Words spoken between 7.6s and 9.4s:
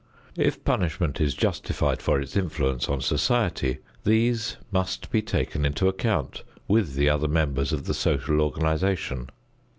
of the social organization.